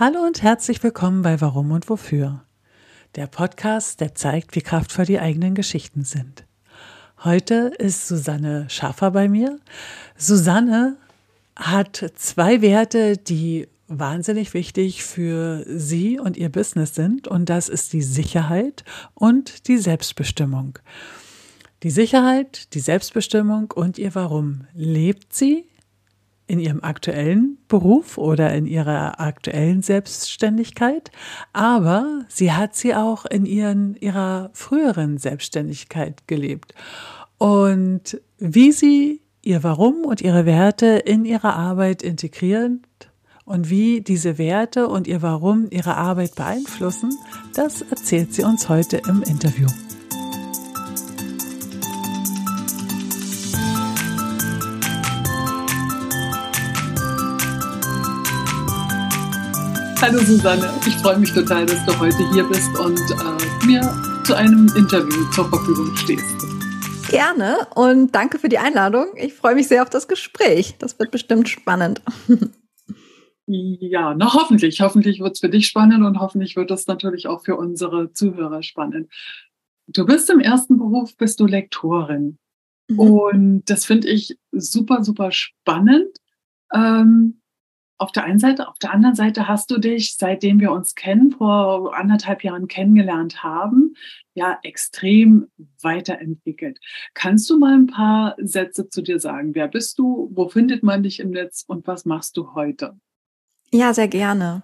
Hallo 0.00 0.20
und 0.24 0.42
herzlich 0.42 0.80
willkommen 0.84 1.22
bei 1.22 1.40
Warum 1.40 1.72
und 1.72 1.90
Wofür. 1.90 2.44
Der 3.16 3.26
Podcast, 3.26 4.00
der 4.00 4.14
zeigt, 4.14 4.54
wie 4.54 4.60
kraftvoll 4.60 5.06
die 5.06 5.18
eigenen 5.18 5.56
Geschichten 5.56 6.04
sind. 6.04 6.46
Heute 7.24 7.72
ist 7.78 8.06
Susanne 8.06 8.70
Schaffer 8.70 9.10
bei 9.10 9.28
mir. 9.28 9.58
Susanne 10.16 10.98
hat 11.56 12.12
zwei 12.14 12.62
Werte, 12.62 13.16
die 13.16 13.66
wahnsinnig 13.88 14.54
wichtig 14.54 15.02
für 15.02 15.64
sie 15.66 16.20
und 16.20 16.36
ihr 16.36 16.48
Business 16.48 16.94
sind. 16.94 17.26
Und 17.26 17.48
das 17.48 17.68
ist 17.68 17.92
die 17.92 18.02
Sicherheit 18.02 18.84
und 19.14 19.66
die 19.66 19.78
Selbstbestimmung. 19.78 20.78
Die 21.82 21.90
Sicherheit, 21.90 22.72
die 22.74 22.80
Selbstbestimmung 22.80 23.72
und 23.72 23.98
ihr 23.98 24.14
Warum. 24.14 24.68
Lebt 24.74 25.34
sie 25.34 25.67
in 26.48 26.58
ihrem 26.58 26.82
aktuellen 26.82 27.58
Beruf 27.68 28.18
oder 28.18 28.52
in 28.54 28.66
ihrer 28.66 29.20
aktuellen 29.20 29.82
Selbstständigkeit, 29.82 31.12
aber 31.52 32.24
sie 32.28 32.52
hat 32.52 32.74
sie 32.74 32.94
auch 32.94 33.26
in 33.26 33.46
ihren, 33.46 33.94
ihrer 33.96 34.50
früheren 34.54 35.18
Selbstständigkeit 35.18 36.26
gelebt. 36.26 36.74
Und 37.36 38.20
wie 38.38 38.72
sie 38.72 39.20
ihr 39.42 39.62
Warum 39.62 40.04
und 40.04 40.20
ihre 40.20 40.46
Werte 40.46 40.86
in 40.86 41.24
ihre 41.24 41.54
Arbeit 41.54 42.02
integriert 42.02 42.80
und 43.44 43.70
wie 43.70 44.00
diese 44.00 44.38
Werte 44.38 44.88
und 44.88 45.06
ihr 45.06 45.22
Warum 45.22 45.68
ihre 45.70 45.96
Arbeit 45.96 46.34
beeinflussen, 46.34 47.16
das 47.54 47.82
erzählt 47.82 48.34
sie 48.34 48.42
uns 48.42 48.68
heute 48.68 49.02
im 49.06 49.22
Interview. 49.22 49.68
Hallo 60.00 60.20
Susanne, 60.20 60.62
ich 60.86 60.94
freue 60.98 61.18
mich 61.18 61.32
total, 61.32 61.66
dass 61.66 61.84
du 61.84 61.98
heute 61.98 62.18
hier 62.32 62.44
bist 62.44 62.70
und 62.78 63.00
äh, 63.00 63.66
mir 63.66 63.80
zu 64.24 64.36
einem 64.36 64.70
Interview 64.76 65.28
zur 65.32 65.48
Verfügung 65.48 65.94
stehst. 65.96 66.24
Gerne 67.10 67.66
und 67.74 68.14
danke 68.14 68.38
für 68.38 68.48
die 68.48 68.58
Einladung. 68.58 69.06
Ich 69.16 69.34
freue 69.34 69.56
mich 69.56 69.66
sehr 69.66 69.82
auf 69.82 69.90
das 69.90 70.06
Gespräch. 70.06 70.76
Das 70.78 71.00
wird 71.00 71.10
bestimmt 71.10 71.48
spannend. 71.48 72.00
Ja, 73.50 74.14
na 74.14 74.34
hoffentlich. 74.34 74.82
Hoffentlich 74.82 75.20
wird 75.20 75.32
es 75.32 75.40
für 75.40 75.48
dich 75.48 75.66
spannend 75.66 76.04
und 76.04 76.20
hoffentlich 76.20 76.54
wird 76.54 76.70
es 76.70 76.86
natürlich 76.86 77.26
auch 77.28 77.42
für 77.42 77.56
unsere 77.56 78.12
Zuhörer 78.12 78.62
spannend. 78.62 79.10
Du 79.86 80.04
bist 80.04 80.28
im 80.28 80.38
ersten 80.38 80.76
Beruf, 80.76 81.16
bist 81.16 81.40
du 81.40 81.46
Lektorin. 81.46 82.38
Mhm. 82.88 82.98
Und 82.98 83.62
das 83.64 83.86
finde 83.86 84.08
ich 84.08 84.38
super, 84.52 85.02
super 85.02 85.32
spannend. 85.32 86.10
Ähm, 86.74 87.37
auf 87.98 88.12
der 88.12 88.24
einen 88.24 88.38
Seite, 88.38 88.68
auf 88.68 88.78
der 88.78 88.92
anderen 88.92 89.16
Seite 89.16 89.48
hast 89.48 89.70
du 89.70 89.78
dich, 89.78 90.16
seitdem 90.16 90.60
wir 90.60 90.70
uns 90.70 90.94
kennen, 90.94 91.32
vor 91.32 91.96
anderthalb 91.96 92.44
Jahren 92.44 92.68
kennengelernt 92.68 93.42
haben, 93.42 93.94
ja 94.34 94.58
extrem 94.62 95.48
weiterentwickelt. 95.82 96.78
Kannst 97.14 97.50
du 97.50 97.58
mal 97.58 97.74
ein 97.74 97.88
paar 97.88 98.36
Sätze 98.38 98.88
zu 98.88 99.02
dir 99.02 99.18
sagen? 99.18 99.54
Wer 99.54 99.66
bist 99.66 99.98
du? 99.98 100.30
Wo 100.32 100.48
findet 100.48 100.84
man 100.84 101.02
dich 101.02 101.18
im 101.18 101.30
Netz 101.30 101.64
und 101.66 101.86
was 101.88 102.04
machst 102.04 102.36
du 102.36 102.54
heute? 102.54 102.96
Ja, 103.72 103.92
sehr 103.92 104.08
gerne. 104.08 104.62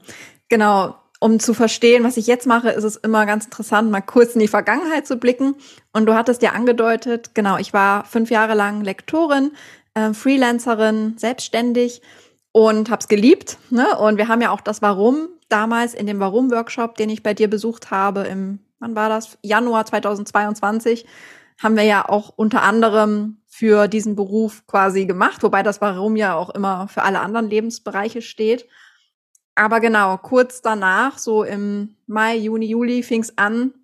Genau. 0.48 0.96
Um 1.20 1.40
zu 1.40 1.54
verstehen, 1.54 2.04
was 2.04 2.18
ich 2.18 2.26
jetzt 2.26 2.46
mache, 2.46 2.70
ist 2.70 2.84
es 2.84 2.96
immer 2.96 3.24
ganz 3.24 3.46
interessant, 3.46 3.90
mal 3.90 4.02
kurz 4.02 4.34
in 4.34 4.40
die 4.40 4.48
Vergangenheit 4.48 5.06
zu 5.06 5.16
blicken. 5.16 5.54
Und 5.92 6.06
du 6.06 6.14
hattest 6.14 6.42
ja 6.42 6.52
angedeutet, 6.52 7.34
genau, 7.34 7.56
ich 7.56 7.72
war 7.72 8.04
fünf 8.04 8.30
Jahre 8.30 8.54
lang 8.54 8.82
Lektorin, 8.82 9.52
äh, 9.94 10.12
Freelancerin, 10.12 11.16
selbstständig 11.16 12.02
und 12.54 12.88
habe 12.88 13.00
es 13.00 13.08
geliebt. 13.08 13.58
Ne? 13.70 13.98
Und 13.98 14.16
wir 14.16 14.28
haben 14.28 14.40
ja 14.40 14.52
auch 14.52 14.60
das 14.60 14.80
Warum 14.80 15.28
damals 15.48 15.92
in 15.92 16.06
dem 16.06 16.20
Warum-Workshop, 16.20 16.94
den 16.94 17.10
ich 17.10 17.24
bei 17.24 17.34
dir 17.34 17.50
besucht 17.50 17.90
habe, 17.90 18.20
im, 18.20 18.60
wann 18.78 18.94
war 18.94 19.08
das? 19.08 19.36
Januar 19.42 19.84
2022, 19.84 21.04
haben 21.60 21.74
wir 21.74 21.82
ja 21.82 22.08
auch 22.08 22.32
unter 22.36 22.62
anderem 22.62 23.38
für 23.48 23.88
diesen 23.88 24.14
Beruf 24.14 24.64
quasi 24.68 25.04
gemacht, 25.04 25.42
wobei 25.42 25.64
das 25.64 25.80
Warum 25.80 26.14
ja 26.14 26.36
auch 26.36 26.50
immer 26.50 26.86
für 26.86 27.02
alle 27.02 27.18
anderen 27.18 27.50
Lebensbereiche 27.50 28.22
steht. 28.22 28.68
Aber 29.56 29.80
genau, 29.80 30.16
kurz 30.18 30.62
danach, 30.62 31.18
so 31.18 31.42
im 31.42 31.96
Mai, 32.06 32.36
Juni, 32.36 32.66
Juli, 32.66 33.02
fing 33.02 33.22
es 33.22 33.36
an, 33.36 33.74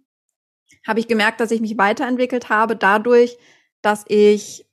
habe 0.86 1.00
ich 1.00 1.08
gemerkt, 1.08 1.40
dass 1.40 1.50
ich 1.50 1.60
mich 1.60 1.76
weiterentwickelt 1.76 2.48
habe, 2.48 2.76
dadurch, 2.76 3.36
dass 3.82 4.04
ich 4.06 4.69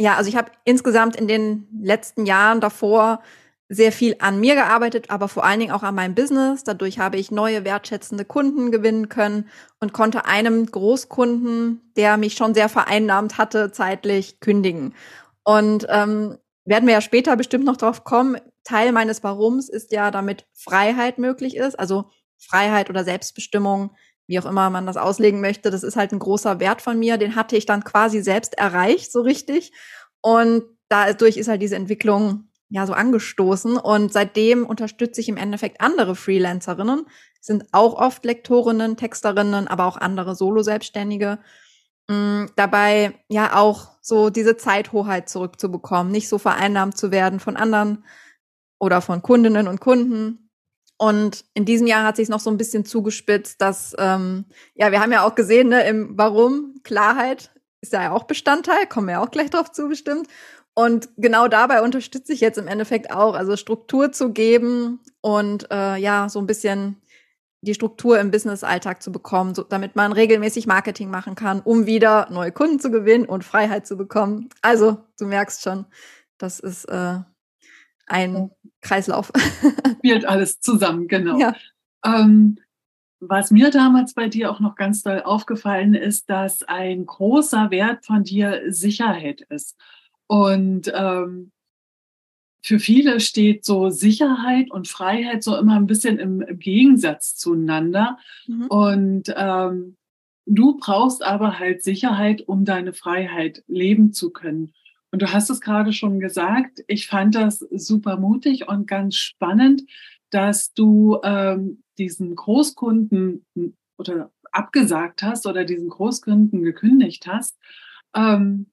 ja, 0.00 0.16
also 0.16 0.30
ich 0.30 0.36
habe 0.36 0.50
insgesamt 0.64 1.14
in 1.14 1.28
den 1.28 1.68
letzten 1.82 2.24
Jahren 2.24 2.62
davor 2.62 3.20
sehr 3.68 3.92
viel 3.92 4.16
an 4.18 4.40
mir 4.40 4.54
gearbeitet, 4.54 5.10
aber 5.10 5.28
vor 5.28 5.44
allen 5.44 5.60
Dingen 5.60 5.72
auch 5.72 5.82
an 5.82 5.94
meinem 5.94 6.14
Business. 6.14 6.64
Dadurch 6.64 6.98
habe 6.98 7.18
ich 7.18 7.30
neue 7.30 7.64
wertschätzende 7.64 8.24
Kunden 8.24 8.72
gewinnen 8.72 9.10
können 9.10 9.48
und 9.78 9.92
konnte 9.92 10.24
einem 10.24 10.64
Großkunden, 10.64 11.92
der 11.96 12.16
mich 12.16 12.32
schon 12.32 12.54
sehr 12.54 12.70
vereinnahmt 12.70 13.36
hatte, 13.36 13.72
zeitlich 13.72 14.40
kündigen. 14.40 14.94
Und 15.44 15.86
ähm, 15.90 16.38
werden 16.64 16.86
wir 16.86 16.94
ja 16.94 17.00
später 17.02 17.36
bestimmt 17.36 17.66
noch 17.66 17.76
drauf 17.76 18.02
kommen. 18.02 18.38
Teil 18.64 18.92
meines 18.92 19.22
Warums 19.22 19.68
ist 19.68 19.92
ja, 19.92 20.10
damit 20.10 20.46
Freiheit 20.54 21.18
möglich 21.18 21.56
ist, 21.56 21.78
also 21.78 22.06
Freiheit 22.38 22.88
oder 22.88 23.04
Selbstbestimmung, 23.04 23.90
wie 24.30 24.38
auch 24.38 24.46
immer 24.46 24.70
man 24.70 24.86
das 24.86 24.96
auslegen 24.96 25.40
möchte. 25.40 25.72
Das 25.72 25.82
ist 25.82 25.96
halt 25.96 26.12
ein 26.12 26.20
großer 26.20 26.60
Wert 26.60 26.82
von 26.82 26.96
mir. 26.96 27.18
Den 27.18 27.34
hatte 27.34 27.56
ich 27.56 27.66
dann 27.66 27.82
quasi 27.82 28.22
selbst 28.22 28.56
erreicht, 28.56 29.10
so 29.10 29.22
richtig. 29.22 29.72
Und 30.22 30.62
dadurch 30.88 31.36
ist 31.36 31.48
halt 31.48 31.60
diese 31.60 31.74
Entwicklung 31.74 32.48
ja 32.68 32.86
so 32.86 32.92
angestoßen. 32.92 33.76
Und 33.76 34.12
seitdem 34.12 34.64
unterstütze 34.64 35.20
ich 35.20 35.28
im 35.28 35.36
Endeffekt 35.36 35.80
andere 35.80 36.14
Freelancerinnen, 36.14 37.06
sind 37.40 37.64
auch 37.72 37.94
oft 37.94 38.24
Lektorinnen, 38.24 38.96
Texterinnen, 38.96 39.66
aber 39.66 39.86
auch 39.86 39.96
andere 39.96 40.36
Solo-Selbstständige. 40.36 41.40
Mm, 42.06 42.44
dabei 42.54 43.14
ja 43.28 43.56
auch 43.56 43.88
so 44.00 44.30
diese 44.30 44.56
Zeithoheit 44.56 45.28
zurückzubekommen, 45.28 46.12
nicht 46.12 46.28
so 46.28 46.38
vereinnahmt 46.38 46.96
zu 46.96 47.10
werden 47.10 47.40
von 47.40 47.56
anderen 47.56 48.04
oder 48.78 49.00
von 49.00 49.22
Kundinnen 49.22 49.66
und 49.66 49.80
Kunden, 49.80 50.49
und 51.00 51.46
in 51.54 51.64
diesem 51.64 51.86
Jahr 51.86 52.04
hat 52.04 52.16
sich 52.16 52.28
noch 52.28 52.40
so 52.40 52.50
ein 52.50 52.58
bisschen 52.58 52.84
zugespitzt, 52.84 53.62
dass, 53.62 53.96
ähm, 53.98 54.44
ja, 54.74 54.92
wir 54.92 55.00
haben 55.00 55.12
ja 55.12 55.26
auch 55.26 55.34
gesehen, 55.34 55.70
ne, 55.70 55.88
im 55.88 56.18
Warum, 56.18 56.74
Klarheit 56.84 57.50
ist 57.80 57.94
ja 57.94 58.12
auch 58.12 58.24
Bestandteil, 58.24 58.86
kommen 58.86 59.08
wir 59.08 59.22
auch 59.22 59.30
gleich 59.30 59.48
drauf 59.48 59.72
zu 59.72 59.88
bestimmt. 59.88 60.28
Und 60.74 61.08
genau 61.16 61.48
dabei 61.48 61.80
unterstütze 61.80 62.34
ich 62.34 62.42
jetzt 62.42 62.58
im 62.58 62.68
Endeffekt 62.68 63.14
auch, 63.14 63.34
also 63.34 63.56
Struktur 63.56 64.12
zu 64.12 64.34
geben 64.34 65.00
und 65.22 65.70
äh, 65.70 65.96
ja, 65.96 66.28
so 66.28 66.38
ein 66.38 66.46
bisschen 66.46 67.00
die 67.62 67.72
Struktur 67.72 68.20
im 68.20 68.30
Business-Alltag 68.30 69.02
zu 69.02 69.10
bekommen, 69.10 69.54
so, 69.54 69.62
damit 69.62 69.96
man 69.96 70.12
regelmäßig 70.12 70.66
Marketing 70.66 71.08
machen 71.08 71.34
kann, 71.34 71.60
um 71.60 71.86
wieder 71.86 72.28
neue 72.30 72.52
Kunden 72.52 72.78
zu 72.78 72.90
gewinnen 72.90 73.24
und 73.24 73.42
Freiheit 73.42 73.86
zu 73.86 73.96
bekommen. 73.96 74.50
Also, 74.60 74.98
du 75.18 75.24
merkst 75.24 75.62
schon, 75.62 75.86
das 76.36 76.60
ist 76.60 76.84
äh, 76.90 77.20
ein 78.10 78.50
Kreislauf. 78.80 79.32
Spielt 79.98 80.24
alles 80.24 80.60
zusammen, 80.60 81.08
genau. 81.08 81.38
Ja. 81.38 81.54
Ähm, 82.04 82.58
was 83.20 83.50
mir 83.50 83.70
damals 83.70 84.14
bei 84.14 84.28
dir 84.28 84.50
auch 84.50 84.60
noch 84.60 84.76
ganz 84.76 85.02
doll 85.02 85.20
aufgefallen 85.22 85.94
ist, 85.94 86.30
dass 86.30 86.62
ein 86.62 87.04
großer 87.04 87.70
Wert 87.70 88.04
von 88.06 88.24
dir 88.24 88.62
Sicherheit 88.68 89.42
ist. 89.42 89.76
Und 90.26 90.90
ähm, 90.94 91.52
für 92.62 92.78
viele 92.78 93.20
steht 93.20 93.64
so 93.64 93.90
Sicherheit 93.90 94.70
und 94.70 94.88
Freiheit 94.88 95.42
so 95.42 95.56
immer 95.56 95.76
ein 95.76 95.86
bisschen 95.86 96.18
im, 96.18 96.40
im 96.40 96.58
Gegensatz 96.58 97.36
zueinander. 97.36 98.18
Mhm. 98.46 98.66
Und 98.66 99.34
ähm, 99.36 99.96
du 100.46 100.78
brauchst 100.78 101.22
aber 101.22 101.58
halt 101.58 101.82
Sicherheit, 101.82 102.42
um 102.42 102.64
deine 102.64 102.92
Freiheit 102.92 103.62
leben 103.66 104.12
zu 104.12 104.30
können. 104.30 104.72
Und 105.10 105.22
du 105.22 105.32
hast 105.32 105.50
es 105.50 105.60
gerade 105.60 105.92
schon 105.92 106.20
gesagt, 106.20 106.84
ich 106.86 107.06
fand 107.06 107.34
das 107.34 107.58
super 107.58 108.16
mutig 108.16 108.68
und 108.68 108.86
ganz 108.86 109.16
spannend, 109.16 109.82
dass 110.30 110.72
du 110.72 111.18
ähm, 111.24 111.82
diesen 111.98 112.34
Großkunden 112.36 113.44
oder 113.98 114.30
abgesagt 114.52 115.22
hast 115.22 115.46
oder 115.46 115.64
diesen 115.64 115.88
Großkunden 115.88 116.62
gekündigt 116.62 117.26
hast, 117.26 117.58
ähm, 118.14 118.66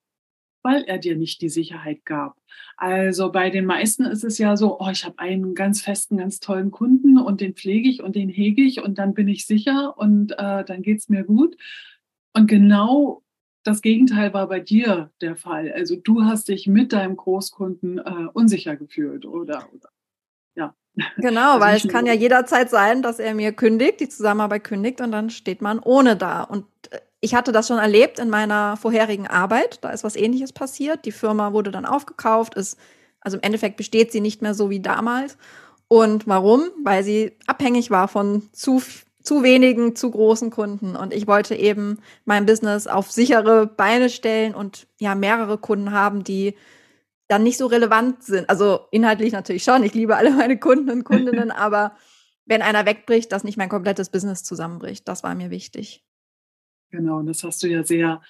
weil 0.63 0.83
er 0.83 0.97
dir 0.97 1.15
nicht 1.15 1.41
die 1.41 1.49
Sicherheit 1.49 2.05
gab. 2.05 2.35
Also 2.75 3.31
bei 3.31 3.49
den 3.49 3.65
meisten 3.65 4.03
ist 4.05 4.23
es 4.23 4.37
ja 4.37 4.57
so, 4.57 4.79
oh, 4.79 4.89
ich 4.91 5.05
habe 5.05 5.19
einen 5.19 5.55
ganz 5.55 5.81
festen, 5.81 6.17
ganz 6.17 6.39
tollen 6.39 6.71
Kunden 6.71 7.17
und 7.17 7.41
den 7.41 7.55
pflege 7.55 7.89
ich 7.89 8.03
und 8.03 8.15
den 8.15 8.29
hege 8.29 8.61
ich 8.61 8.81
und 8.81 8.97
dann 8.97 9.13
bin 9.13 9.27
ich 9.27 9.45
sicher 9.45 9.97
und 9.97 10.33
äh, 10.33 10.63
dann 10.63 10.81
geht's 10.81 11.09
mir 11.09 11.23
gut. 11.23 11.57
Und 12.33 12.47
genau 12.47 13.23
das 13.67 13.81
Gegenteil 13.81 14.33
war 14.33 14.47
bei 14.47 14.61
dir 14.61 15.11
der 15.19 15.35
Fall. 15.35 15.71
Also 15.73 15.97
du 15.97 16.23
hast 16.23 16.47
dich 16.47 16.67
mit 16.67 16.93
deinem 16.93 17.17
Großkunden 17.17 17.97
äh, 17.97 18.27
unsicher 18.33 18.77
gefühlt 18.77 19.25
oder, 19.25 19.67
oder 19.73 19.89
ja. 20.55 20.73
Genau, 21.17 21.55
also 21.55 21.65
weil 21.65 21.77
es 21.77 21.87
kann 21.89 22.05
ja 22.05 22.13
jederzeit 22.13 22.69
sein, 22.69 23.01
dass 23.01 23.19
er 23.19 23.35
mir 23.35 23.51
kündigt, 23.51 23.99
die 23.99 24.09
Zusammenarbeit 24.09 24.63
kündigt 24.63 25.01
und 25.01 25.11
dann 25.11 25.29
steht 25.29 25.61
man 25.61 25.79
ohne 25.79 26.15
da. 26.15 26.43
Und 26.43 26.65
äh, 26.91 26.99
ich 27.19 27.35
hatte 27.35 27.51
das 27.51 27.67
schon 27.67 27.77
erlebt 27.77 28.19
in 28.19 28.29
meiner 28.29 28.77
vorherigen 28.77 29.27
Arbeit. 29.27 29.83
Da 29.83 29.89
ist 29.89 30.05
was 30.05 30.15
ähnliches 30.15 30.53
passiert. 30.53 31.03
Die 31.03 31.11
Firma 31.11 31.51
wurde 31.51 31.71
dann 31.71 31.85
aufgekauft, 31.85 32.55
ist, 32.55 32.79
also 33.19 33.35
im 33.35 33.43
Endeffekt 33.43 33.75
besteht 33.75 34.13
sie 34.13 34.21
nicht 34.21 34.41
mehr 34.41 34.53
so 34.53 34.69
wie 34.69 34.79
damals. 34.79 35.37
Und 35.89 36.25
warum? 36.25 36.63
Weil 36.83 37.03
sie 37.03 37.33
abhängig 37.47 37.91
war 37.91 38.07
von 38.07 38.47
zu, 38.53 38.81
zu 39.27 39.43
wenigen, 39.43 39.93
zu 39.93 40.09
großen 40.09 40.51
Kunden. 40.51 40.95
Und 40.95 41.13
ich 41.13 41.27
wollte 41.27 41.53
eben 41.53 41.99
mein 42.23 42.45
Business 42.45 42.87
auf 42.87 43.11
sichere 43.11 43.67
Beine 43.67 44.09
stellen 44.09 44.55
und 44.55 44.87
ja, 44.99 45.15
mehrere 45.15 45.57
Kunden 45.57 45.91
haben, 45.91 46.23
die 46.23 46.55
dann 47.27 47.43
nicht 47.43 47.57
so 47.57 47.65
relevant 47.65 48.23
sind. 48.23 48.49
Also 48.49 48.87
inhaltlich 48.89 49.33
natürlich 49.33 49.65
schon. 49.65 49.83
Ich 49.83 49.93
liebe 49.93 50.15
alle 50.15 50.31
meine 50.31 50.57
Kunden 50.57 50.89
und 50.91 51.03
Kundinnen, 51.03 51.51
aber 51.51 51.97
wenn 52.45 52.61
einer 52.61 52.85
wegbricht, 52.85 53.29
dass 53.33 53.43
nicht 53.43 53.57
mein 53.57 53.67
komplettes 53.67 54.09
Business 54.09 54.45
zusammenbricht. 54.45 55.05
Das 55.09 55.23
war 55.23 55.35
mir 55.35 55.49
wichtig. 55.49 56.05
Genau, 56.91 57.17
und 57.17 57.25
das 57.25 57.43
hast 57.43 57.61
du 57.63 57.67
ja 57.67 57.83
sehr 57.83 58.21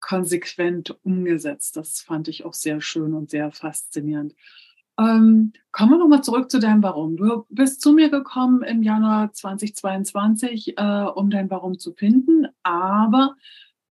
konsequent 0.00 0.98
umgesetzt. 1.04 1.76
Das 1.76 2.00
fand 2.00 2.26
ich 2.26 2.44
auch 2.44 2.54
sehr 2.54 2.80
schön 2.80 3.14
und 3.14 3.30
sehr 3.30 3.52
faszinierend. 3.52 4.34
Ähm, 4.98 5.52
kommen 5.70 5.92
wir 5.92 5.98
nochmal 5.98 6.22
zurück 6.22 6.50
zu 6.50 6.58
deinem 6.58 6.82
Warum. 6.82 7.16
Du 7.16 7.46
bist 7.48 7.80
zu 7.80 7.92
mir 7.92 8.10
gekommen 8.10 8.62
im 8.62 8.82
Januar 8.82 9.32
2022, 9.32 10.76
äh, 10.76 11.06
um 11.14 11.30
dein 11.30 11.50
Warum 11.50 11.78
zu 11.78 11.92
finden, 11.92 12.46
aber 12.62 13.36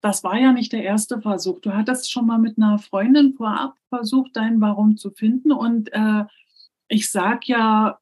das 0.05 0.23
war 0.23 0.39
ja 0.39 0.53
nicht 0.53 0.73
der 0.73 0.83
erste 0.83 1.23
Versuch. 1.23 1.61
Du 1.61 1.73
hattest 1.73 2.13
schon 2.13 2.27
mal 2.27 2.39
mit 2.39 2.59
einer 2.59 2.79
Freundin 2.79 3.33
vorab 3.33 3.75
versucht, 3.89 4.37
dein 4.37 4.61
Warum 4.61 4.99
zu 4.99 5.11
finden. 5.11 5.51
Und 5.51 5.91
äh, 5.95 6.25
ich 6.89 7.11
sage 7.11 7.41
ja 7.47 7.99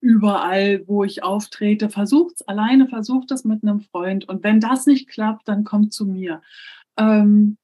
überall, 0.00 0.82
wo 0.88 1.04
ich 1.04 1.22
auftrete, 1.22 1.90
versucht's 1.90 2.42
alleine, 2.42 2.88
versucht 2.88 3.30
es 3.30 3.44
mit 3.44 3.62
einem 3.62 3.82
Freund. 3.82 4.28
Und 4.28 4.42
wenn 4.42 4.58
das 4.58 4.86
nicht 4.86 5.08
klappt, 5.08 5.46
dann 5.46 5.62
kommt 5.62 5.92
zu 5.92 6.06
mir. 6.06 6.42
Ähm, 6.96 7.56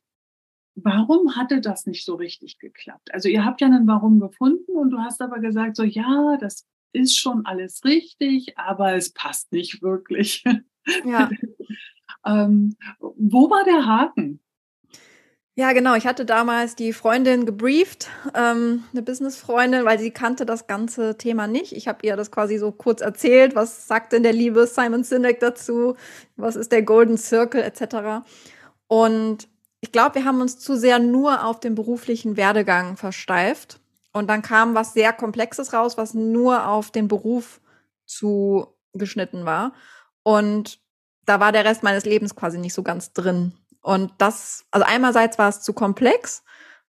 warum 0.85 1.37
hatte 1.37 1.61
das 1.61 1.87
nicht 1.87 2.05
so 2.05 2.15
richtig 2.15 2.59
geklappt? 2.59 3.13
Also 3.13 3.29
ihr 3.29 3.45
habt 3.45 3.61
ja 3.61 3.67
einen 3.67 3.87
Warum 3.87 4.21
gefunden 4.21 4.73
und 4.77 4.91
du 4.91 4.99
hast 4.99 5.21
aber 5.21 5.41
gesagt, 5.41 5.77
so 5.77 5.83
ja, 5.83 6.37
das 6.41 6.67
ist 6.93 7.19
schon 7.19 7.45
alles 7.47 7.85
richtig, 7.85 8.59
aber 8.59 8.95
es 8.95 9.13
passt 9.13 9.53
nicht 9.53 9.83
wirklich. 9.83 10.45
Ja. 11.05 11.31
ähm, 12.27 12.77
wo 12.99 13.51
war 13.51 13.65
der 13.65 13.87
Haken? 13.87 14.41
Ja, 15.59 15.73
genau. 15.73 15.97
Ich 15.97 16.07
hatte 16.07 16.25
damals 16.25 16.77
die 16.77 16.93
Freundin 16.93 17.45
gebrieft, 17.45 18.09
ähm, 18.33 18.85
eine 18.93 19.03
Businessfreundin, 19.03 19.85
weil 19.85 19.99
sie 19.99 20.13
kannte 20.13 20.47
das 20.47 20.69
ganze 20.69 21.19
Thema 21.19 21.49
nicht. 21.49 21.73
Ich 21.73 21.89
habe 21.89 22.07
ihr 22.07 22.15
das 22.15 22.31
quasi 22.31 22.59
so 22.59 22.71
kurz 22.71 23.01
erzählt. 23.01 23.57
Was 23.57 23.89
sagt 23.89 24.13
denn 24.13 24.23
der 24.23 24.33
liebe 24.33 24.69
Simon 24.69 25.03
Sinek 25.03 25.41
dazu? 25.41 25.97
Was 26.37 26.55
ist 26.55 26.71
der 26.71 26.83
Golden 26.83 27.19
Circle 27.19 27.61
etc. 27.61 28.25
Und 28.87 29.49
ich 29.81 29.93
glaube, 29.93 30.17
wir 30.17 30.25
haben 30.25 30.41
uns 30.41 30.59
zu 30.59 30.77
sehr 30.77 30.99
nur 30.99 31.45
auf 31.45 31.61
den 31.61 31.75
beruflichen 31.75 32.37
Werdegang 32.37 32.97
versteift. 32.97 33.81
Und 34.13 34.29
dann 34.29 34.43
kam 34.43 34.75
was 34.75 34.95
sehr 34.95 35.13
Komplexes 35.13 35.73
raus, 35.73 35.97
was 35.97 36.15
nur 36.15 36.67
auf 36.67 36.91
den 36.91 37.09
Beruf 37.09 37.61
zugeschnitten 38.07 39.45
war. 39.45 39.73
Und 40.23 40.81
da 41.25 41.41
war 41.41 41.53
der 41.53 41.65
Rest 41.65 41.83
meines 41.83 42.05
Lebens 42.05 42.35
quasi 42.35 42.59
nicht 42.59 42.75
so 42.75 42.83
ganz 42.83 43.13
drin. 43.13 43.53
Und 43.81 44.13
das, 44.19 44.65
also 44.71 44.85
einerseits 44.89 45.39
war 45.39 45.49
es 45.49 45.63
zu 45.63 45.73
komplex 45.73 46.43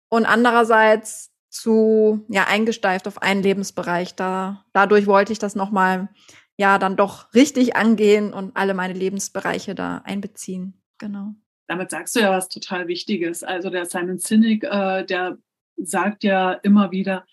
und 0.09 0.25
andererseits 0.25 1.33
zu, 1.51 2.25
ja, 2.29 2.45
eingesteift 2.45 3.07
auf 3.09 3.21
einen 3.21 3.43
Lebensbereich. 3.43 4.15
Da, 4.15 4.65
dadurch 4.73 5.07
wollte 5.07 5.33
ich 5.33 5.39
das 5.39 5.55
nochmal, 5.55 6.09
ja, 6.57 6.79
dann 6.79 6.97
doch 6.97 7.35
richtig 7.35 7.77
angehen 7.77 8.33
und 8.33 8.57
alle 8.57 8.75
meine 8.75 8.95
Lebensbereiche 8.95 9.75
da 9.75 9.99
einbeziehen. 10.05 10.81
Genau 10.99 11.35
damit 11.69 11.91
sagst 11.91 12.17
du 12.17 12.21
ja 12.21 12.31
was 12.31 12.49
total 12.49 12.89
Wichtiges. 12.89 13.45
Also 13.45 13.71
der 13.71 13.87
Simon 13.87 14.19
Sinek, 14.19 14.65
äh, 14.65 15.05
der 15.05 15.39
sagt 15.77 16.25
ja 16.25 16.53
immer 16.53 16.91
wieder, 16.91 17.27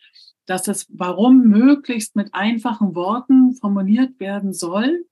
dass 0.46 0.64
das 0.64 0.86
Warum 0.90 1.48
möglichst 1.48 2.16
mit 2.16 2.34
einfachen 2.34 2.94
Worten 2.96 3.56
formuliert 3.56 4.20
werden 4.20 4.54
soll, 4.54 5.06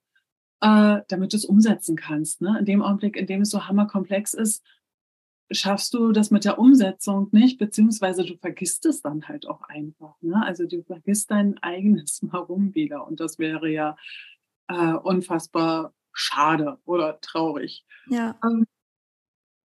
äh, 0.62 1.02
damit 1.08 1.34
du 1.34 1.38
es 1.38 1.46
umsetzen 1.46 1.96
kannst. 1.96 2.42
Ne? 2.42 2.58
In 2.60 2.66
dem 2.66 2.82
Augenblick, 2.84 3.16
in 3.16 3.26
dem 3.26 3.42
es 3.42 3.50
so 3.50 3.68
hammerkomplex 3.68 4.34
ist, 4.34 4.64
schaffst 5.52 5.94
du 5.94 6.12
das 6.12 6.30
mit 6.30 6.46
der 6.46 6.60
Umsetzung 6.60 7.30
nicht, 7.32 7.58
beziehungsweise 7.58 8.26
du 8.26 8.38
vergisst 8.38 8.86
es 8.86 9.02
dann 9.02 9.28
halt 9.28 9.48
auch 9.48 9.62
einfach. 9.64 10.16
Ne? 10.22 10.44
Also 10.44 10.66
du 10.68 10.84
vergisst 10.84 11.32
dein 11.32 11.58
eigenes 11.64 12.20
Warum 12.24 12.76
wieder 12.76 13.08
und 13.08 13.20
das 13.20 13.40
wäre 13.40 13.70
ja 13.70 13.96
äh, 14.68 14.94
unfassbar 14.94 15.94
schade 16.12 16.78
oder 16.86 17.20
traurig. 17.22 17.86
Ja. 18.08 18.36
Ähm, 18.44 18.66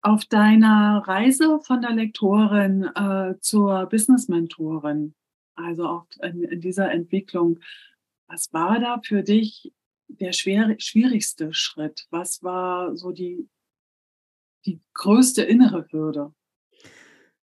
auf 0.01 0.25
deiner 0.25 1.03
Reise 1.05 1.59
von 1.61 1.81
der 1.81 1.91
Lektorin 1.91 2.83
äh, 2.95 3.35
zur 3.41 3.85
Business-Mentorin, 3.87 5.13
also 5.55 5.87
auch 5.87 6.05
in, 6.21 6.43
in, 6.43 6.61
dieser 6.61 6.91
Entwicklung, 6.91 7.59
was 8.27 8.53
war 8.53 8.79
da 8.79 9.01
für 9.03 9.23
dich 9.23 9.73
der 10.07 10.31
schwer, 10.33 10.75
schwierigste 10.79 11.53
Schritt? 11.53 12.07
Was 12.11 12.43
war 12.43 12.95
so 12.95 13.11
die, 13.11 13.49
die 14.65 14.79
größte 14.93 15.43
innere 15.43 15.85
Hürde? 15.91 16.33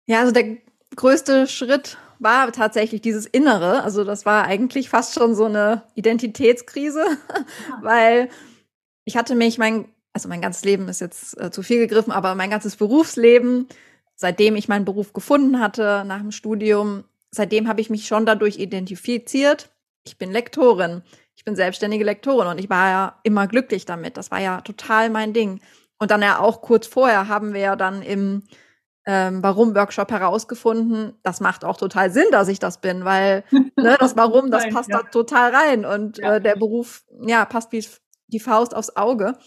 Ja, 0.06 0.19
also 0.19 0.31
der 0.31 0.57
größte 0.95 1.47
Schritt 1.47 1.97
war 2.19 2.51
tatsächlich 2.51 3.01
dieses 3.01 3.25
Innere. 3.25 3.83
Also 3.83 4.04
das 4.04 4.25
war 4.25 4.45
eigentlich 4.45 4.89
fast 4.89 5.13
schon 5.13 5.36
so 5.36 5.45
eine 5.45 5.83
Identitätskrise, 5.95 7.04
weil 7.81 8.30
ich 9.06 9.18
hatte 9.18 9.36
mich 9.36 9.57
mein 9.57 9.92
also 10.13 10.28
mein 10.28 10.42
ganzes 10.42 10.63
Leben 10.63 10.88
ist 10.88 11.02
jetzt 11.02 11.40
äh, 11.40 11.52
zu 11.52 11.63
viel 11.63 11.80
gegriffen, 11.80 12.12
aber 12.12 12.36
mein 12.36 12.50
ganzes 12.50 12.75
Berufsleben, 12.75 13.68
seitdem 14.16 14.56
ich 14.56 14.68
meinen 14.68 14.86
Beruf 14.86 15.13
gefunden 15.13 15.60
hatte 15.60 16.04
nach 16.06 16.19
dem 16.19 16.31
Studium, 16.31 17.06
seitdem 17.31 17.68
habe 17.68 17.81
ich 17.81 17.90
mich 17.90 18.08
schon 18.08 18.25
dadurch 18.25 18.58
identifiziert. 18.58 19.69
Ich 20.04 20.18
bin 20.18 20.31
Lektorin, 20.31 21.04
ich 21.36 21.46
bin 21.46 21.56
selbstständige 21.56 22.04
Lektorin 22.04 22.48
und 22.48 22.60
ich 22.60 22.69
war 22.69 22.90
ja 22.90 23.19
immer 23.24 23.48
glücklich 23.48 23.86
damit. 23.86 24.18
Das 24.18 24.31
war 24.31 24.40
ja 24.40 24.62
total 24.62 25.10
mein 25.10 25.34
Ding. 25.34 25.62
Und 25.98 26.12
dann 26.12 26.22
ja 26.22 26.40
auch 26.40 26.62
kurz 26.62 26.88
vorher 26.88 27.28
haben 27.28 27.54
wir 27.54 27.62
ja 27.62 27.75
dann 27.75 28.02
im 28.02 28.44
ähm, 29.06 29.42
Warum-Workshop 29.42 30.12
herausgefunden, 30.12 31.14
das 31.24 31.40
macht 31.40 31.66
auch 31.66 31.78
total 31.78 32.12
Sinn, 32.12 32.28
dass 32.31 32.48
ich 32.48 32.60
das 32.60 32.81
bin, 32.81 33.04
weil 33.04 33.44
ne, 33.75 33.98
das 34.00 34.16
Warum, 34.16 34.52
das 34.52 34.69
passt 34.69 34.90
ja. 34.90 35.00
da 35.00 35.10
total 35.10 35.56
rein 35.56 35.86
und 35.86 36.18
ja. 36.18 36.36
äh, 36.36 36.42
der 36.42 36.56
Beruf, 36.56 37.04
ja, 37.25 37.46
passt 37.46 37.72
wie 37.72 37.86
die 38.28 38.40
Faust 38.40 38.75
aufs 38.75 38.96
Auge. 38.96 39.38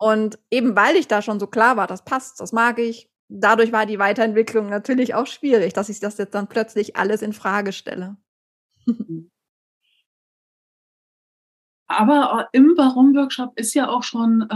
Und 0.00 0.38
eben 0.50 0.74
weil 0.76 0.96
ich 0.96 1.08
da 1.08 1.20
schon 1.20 1.38
so 1.38 1.46
klar 1.46 1.76
war, 1.76 1.86
das 1.86 2.04
passt, 2.04 2.40
das 2.40 2.52
mag 2.52 2.78
ich, 2.78 3.10
dadurch 3.28 3.70
war 3.70 3.84
die 3.84 3.98
Weiterentwicklung 3.98 4.68
natürlich 4.68 5.14
auch 5.14 5.26
schwierig, 5.26 5.74
dass 5.74 5.90
ich 5.90 6.00
das 6.00 6.16
jetzt 6.16 6.34
dann 6.34 6.48
plötzlich 6.48 6.96
alles 6.96 7.20
in 7.20 7.34
Frage 7.34 7.72
stelle. 7.72 8.16
Aber 11.86 12.48
äh, 12.52 12.56
im 12.56 12.74
Warum-Workshop 12.76 13.58
ist 13.58 13.74
ja 13.74 13.88
auch 13.88 14.04
schon 14.04 14.42
äh, 14.42 14.54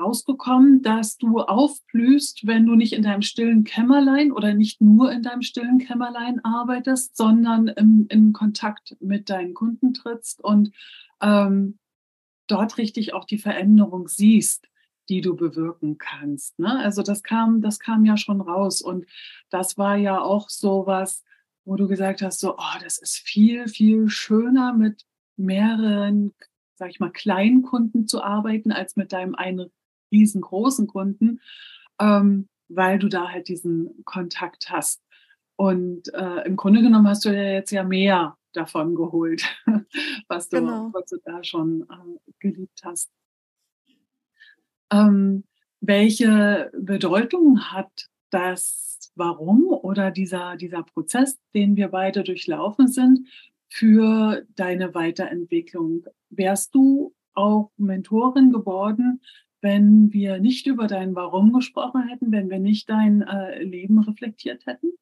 rausgekommen, 0.00 0.80
dass 0.80 1.18
du 1.18 1.40
aufblühst, 1.40 2.46
wenn 2.46 2.64
du 2.64 2.74
nicht 2.74 2.94
in 2.94 3.02
deinem 3.02 3.20
stillen 3.20 3.64
Kämmerlein 3.64 4.32
oder 4.32 4.54
nicht 4.54 4.80
nur 4.80 5.12
in 5.12 5.22
deinem 5.22 5.42
stillen 5.42 5.78
Kämmerlein 5.78 6.42
arbeitest, 6.42 7.18
sondern 7.18 7.68
im, 7.68 8.06
im 8.08 8.32
Kontakt 8.32 8.96
mit 9.00 9.28
deinen 9.28 9.52
Kunden 9.52 9.92
trittst 9.92 10.42
und 10.42 10.72
ähm, 11.20 11.78
dort 12.46 12.78
richtig 12.78 13.14
auch 13.14 13.24
die 13.24 13.38
Veränderung 13.38 14.08
siehst, 14.08 14.68
die 15.08 15.20
du 15.20 15.36
bewirken 15.36 15.98
kannst. 15.98 16.58
Ne? 16.58 16.78
Also 16.78 17.02
das 17.02 17.22
kam, 17.22 17.60
das 17.60 17.78
kam 17.78 18.04
ja 18.04 18.16
schon 18.16 18.40
raus. 18.40 18.80
Und 18.80 19.06
das 19.50 19.76
war 19.76 19.96
ja 19.96 20.20
auch 20.20 20.48
so 20.48 20.86
was, 20.86 21.24
wo 21.64 21.76
du 21.76 21.88
gesagt 21.88 22.22
hast, 22.22 22.40
so, 22.40 22.56
oh, 22.56 22.78
das 22.82 22.98
ist 22.98 23.16
viel, 23.16 23.68
viel 23.68 24.08
schöner 24.08 24.72
mit 24.72 25.04
mehreren, 25.36 26.34
sag 26.74 26.90
ich 26.90 27.00
mal, 27.00 27.10
kleinen 27.10 27.62
Kunden 27.62 28.06
zu 28.06 28.22
arbeiten, 28.22 28.72
als 28.72 28.96
mit 28.96 29.12
deinem 29.12 29.34
einen 29.34 29.70
riesengroßen 30.12 30.86
Kunden, 30.86 31.40
ähm, 32.00 32.48
weil 32.68 32.98
du 32.98 33.08
da 33.08 33.28
halt 33.30 33.48
diesen 33.48 34.04
Kontakt 34.04 34.70
hast. 34.70 35.02
Und 35.56 36.12
äh, 36.14 36.42
im 36.46 36.56
Grunde 36.56 36.82
genommen 36.82 37.08
hast 37.08 37.24
du 37.24 37.30
ja 37.30 37.52
jetzt 37.52 37.70
ja 37.70 37.84
mehr 37.84 38.36
davon 38.56 38.94
geholt, 38.94 39.44
was 40.28 40.48
du, 40.48 40.60
genau. 40.60 40.90
was 40.92 41.10
du 41.10 41.16
da 41.24 41.42
schon 41.44 41.82
äh, 41.82 42.32
geliebt 42.38 42.80
hast. 42.84 43.10
Ähm, 44.90 45.44
welche 45.80 46.70
Bedeutung 46.78 47.60
hat 47.72 48.08
das 48.30 49.12
Warum 49.16 49.68
oder 49.68 50.10
dieser, 50.10 50.56
dieser 50.56 50.82
Prozess, 50.82 51.38
den 51.54 51.76
wir 51.76 51.88
beide 51.88 52.24
durchlaufen 52.24 52.88
sind, 52.88 53.28
für 53.68 54.44
deine 54.56 54.94
Weiterentwicklung? 54.94 56.04
Wärst 56.30 56.74
du 56.74 57.14
auch 57.34 57.70
Mentorin 57.76 58.50
geworden, 58.50 59.20
wenn 59.60 60.12
wir 60.12 60.38
nicht 60.38 60.66
über 60.66 60.86
dein 60.86 61.14
Warum 61.14 61.52
gesprochen 61.52 62.08
hätten, 62.08 62.32
wenn 62.32 62.50
wir 62.50 62.58
nicht 62.58 62.88
dein 62.88 63.22
äh, 63.22 63.62
Leben 63.62 63.98
reflektiert 63.98 64.66
hätten? 64.66 64.92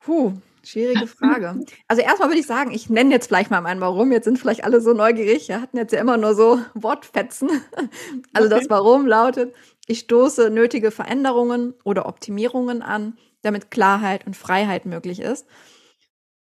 Puh, 0.00 0.34
schwierige 0.68 1.06
Frage. 1.06 1.60
Also 1.86 2.02
erstmal 2.02 2.28
würde 2.28 2.40
ich 2.40 2.46
sagen, 2.46 2.70
ich 2.70 2.90
nenne 2.90 3.12
jetzt 3.12 3.28
vielleicht 3.28 3.50
mal 3.50 3.60
mein 3.60 3.80
Warum. 3.80 4.12
Jetzt 4.12 4.24
sind 4.24 4.38
vielleicht 4.38 4.64
alle 4.64 4.80
so 4.80 4.92
neugierig. 4.92 5.48
Wir 5.48 5.60
hatten 5.60 5.76
jetzt 5.76 5.92
ja 5.92 6.00
immer 6.00 6.16
nur 6.16 6.34
so 6.34 6.60
Wortfetzen. 6.74 7.50
Also 8.32 8.48
das 8.48 8.68
Warum 8.68 9.06
lautet, 9.06 9.54
ich 9.86 10.00
stoße 10.00 10.50
nötige 10.50 10.90
Veränderungen 10.90 11.74
oder 11.82 12.06
Optimierungen 12.06 12.82
an, 12.82 13.16
damit 13.42 13.70
Klarheit 13.70 14.26
und 14.26 14.36
Freiheit 14.36 14.86
möglich 14.86 15.20
ist. 15.20 15.46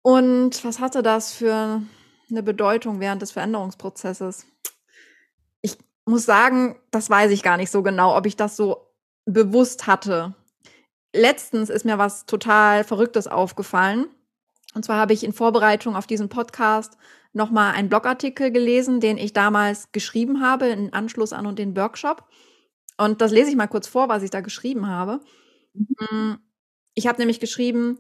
Und 0.03 0.65
was 0.65 0.81
hatte 0.81 1.03
das 1.03 1.33
für 1.33 1.83
eine 2.31 2.43
Bedeutung 2.43 3.01
während 3.01 3.23
des 3.23 3.31
Veränderungsprozesses? 3.33 4.47
Ich 5.61 5.77
muss 6.07 6.25
sagen, 6.25 6.81
das 6.91 7.11
weiß 7.11 7.31
ich 7.31 7.43
gar 7.43 7.57
nicht 7.57 7.71
so 7.71 7.83
genau, 7.83 8.17
ob 8.17 8.27
ich 8.27 8.37
das 8.37 8.57
so 8.57 8.89
bewusst 9.27 9.87
hatte. 9.87 10.35
Letztens 11.15 11.71
ist 11.71 11.85
mir 11.85 11.99
was 11.99 12.27
total 12.27 12.85
Verrücktes 12.85 13.27
aufgefallen. 13.27 14.07
Und 14.75 14.85
zwar 14.85 14.99
habe 14.99 15.13
ich 15.13 15.25
in 15.25 15.33
Vorbereitung 15.33 15.97
auf 15.97 16.07
diesen 16.07 16.29
Podcast 16.29 16.99
nochmal 17.33 17.75
einen 17.75 17.89
Blogartikel 17.89 18.51
gelesen, 18.51 19.01
den 19.01 19.17
ich 19.17 19.33
damals 19.33 19.91
geschrieben 19.93 20.43
habe, 20.43 20.67
in 20.67 20.93
Anschluss 20.93 21.33
an 21.33 21.47
und 21.47 21.59
den 21.59 21.77
Workshop. 21.77 22.25
Und 22.99 23.21
das 23.21 23.33
lese 23.33 23.51
ich 23.51 23.57
mal 23.57 23.69
kurz 23.69 23.87
vor, 23.87 24.09
was 24.09 24.23
ich 24.23 24.31
da 24.31 24.41
geschrieben 24.41 24.87
habe. 24.87 25.21
Mhm. 25.73 26.39
Ich 26.95 27.07
habe 27.07 27.19
nämlich 27.19 27.41
geschrieben, 27.41 27.99